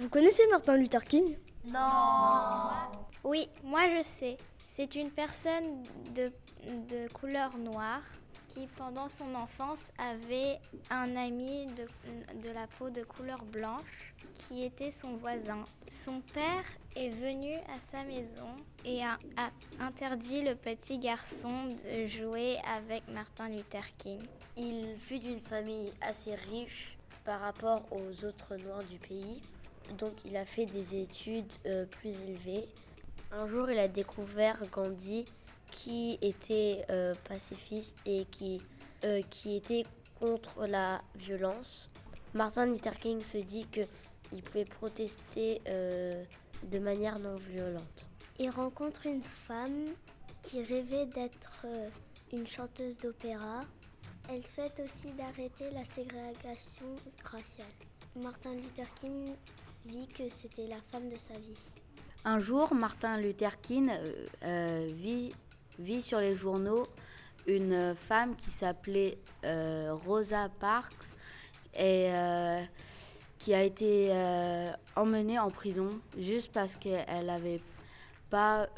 [0.00, 1.36] Vous connaissez Martin Luther King?
[1.66, 2.70] Non.
[3.22, 4.38] Oui, moi je sais.
[4.70, 5.82] C'est une personne
[6.14, 6.32] de,
[6.88, 8.00] de couleur noire
[8.48, 10.58] qui, pendant son enfance, avait
[10.88, 11.84] un ami de,
[12.40, 15.66] de, la peau de couleur blanche qui était son voisin.
[15.86, 16.64] Son père
[16.96, 19.50] est venu à sa maison et a, a
[19.84, 24.22] interdit le petit garçon de jouer avec Martin Luther King.
[24.56, 26.96] Il fut d'une famille assez riche
[27.26, 29.42] par rapport aux autres Noirs du pays,
[29.98, 32.66] donc il a fait des études euh, plus élevées.
[33.32, 35.24] Un jour, il a découvert Gandhi
[35.70, 38.60] qui était euh, pacifiste et qui,
[39.04, 39.84] euh, qui était
[40.18, 41.90] contre la violence.
[42.34, 48.06] Martin Luther King se dit qu'il pouvait protester de manière non violente.
[48.38, 49.86] Il rencontre une femme
[50.42, 51.66] qui rêvait d'être
[52.32, 53.62] une chanteuse d'opéra.
[54.32, 56.86] Elle souhaite aussi d'arrêter la ségrégation
[57.24, 57.66] raciale.
[58.16, 59.34] Martin Luther King
[59.86, 61.58] vit que c'était la femme de sa vie.
[62.24, 63.90] Un jour, Martin Luther King
[64.42, 65.32] vit
[65.80, 66.86] vit sur les journaux
[67.46, 70.92] une femme qui s'appelait euh, Rosa Parks
[71.74, 72.62] et euh,
[73.38, 77.62] qui a été euh, emmenée en prison juste parce qu'elle n'avait
[78.28, 78.68] pas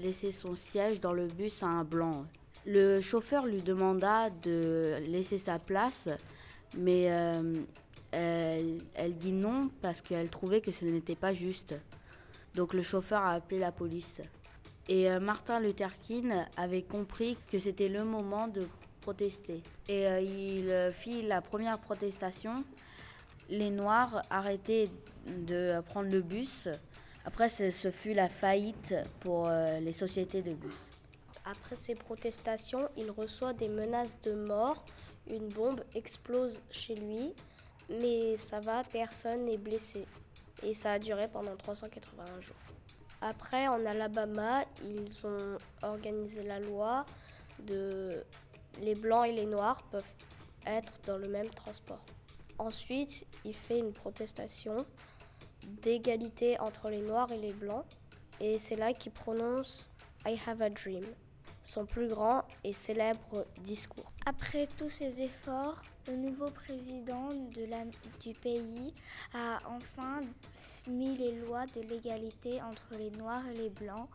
[0.00, 2.24] laissé son siège dans le bus à un blanc.
[2.64, 6.08] Le chauffeur lui demanda de laisser sa place,
[6.76, 7.02] mais
[8.12, 11.74] elle, elle dit non parce qu'elle trouvait que ce n'était pas juste.
[12.54, 14.20] Donc le chauffeur a appelé la police.
[14.88, 18.66] Et euh, Martin Luther King avait compris que c'était le moment de
[19.00, 19.62] protester.
[19.88, 22.64] Et euh, il euh, fit la première protestation.
[23.48, 24.90] Les Noirs arrêtaient
[25.26, 26.68] de prendre le bus.
[27.24, 30.88] Après, ce fut la faillite pour les sociétés de bus.
[31.44, 34.84] Après ces protestations, il reçoit des menaces de mort.
[35.28, 37.34] Une bombe explose chez lui,
[37.88, 40.06] mais ça va, personne n'est blessé.
[40.62, 42.56] Et ça a duré pendant 381 jours.
[43.20, 47.06] Après, en Alabama, ils ont organisé la loi
[47.60, 48.24] de
[48.80, 50.14] les blancs et les noirs peuvent
[50.66, 52.04] être dans le même transport.
[52.58, 54.86] Ensuite, il fait une protestation
[55.62, 57.84] d'égalité entre les noirs et les blancs
[58.40, 59.90] et c'est là qu'il prononce
[60.26, 61.04] I have a dream,
[61.62, 64.10] son plus grand et célèbre discours.
[64.26, 67.84] Après tous ces efforts, le nouveau président de la,
[68.20, 68.92] du pays
[69.34, 70.22] a enfin
[70.88, 74.08] mis les lois de l'égalité entre les Noirs et les Blancs.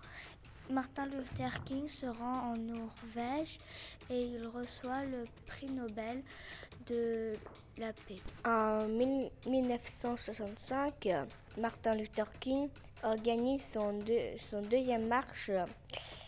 [0.69, 3.57] Martin Luther King se rend en Norvège
[4.09, 6.21] et il reçoit le prix Nobel
[6.87, 7.37] de
[7.77, 8.19] la paix.
[8.45, 11.07] En 1965,
[11.57, 12.67] Martin Luther King
[13.03, 13.99] organise son,
[14.49, 15.51] son deuxième marche.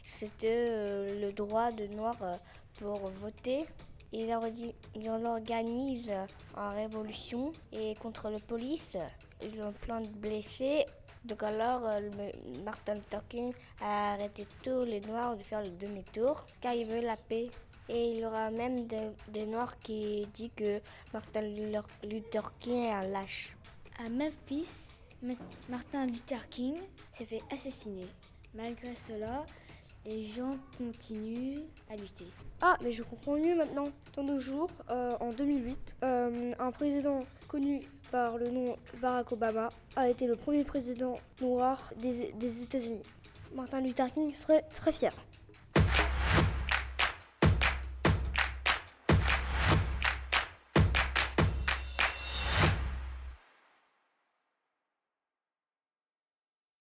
[0.10, 2.36] C'était euh, le droit de Noirs euh,
[2.80, 3.66] pour voter.
[4.12, 6.12] Il, organise
[6.58, 8.98] en révolution et contre la police.
[9.40, 10.86] Ils ont plein de blessés.
[11.24, 12.02] Donc alors, euh,
[12.66, 17.02] Martin Luther King a arrêté tous les Noirs de faire le demi-tour car il veut
[17.02, 17.50] la paix.
[17.88, 20.82] Et il y aura même des, Noirs qui disent que
[21.14, 23.56] Martin Luther King est un lâche.
[24.04, 24.90] À Memphis,
[25.70, 26.78] Martin Luther King
[27.12, 28.08] s'est fait assassiner.
[28.56, 29.46] Malgré cela,
[30.06, 32.26] les gens continuent à lutter.
[32.62, 33.90] Ah, mais je comprends mieux maintenant.
[34.16, 39.70] Dans nos jours, euh, en 2008, euh, un président connu par le nom Barack Obama
[39.96, 43.04] a été le premier président noir des, des États-Unis.
[43.56, 45.14] Martin Luther King serait très fier.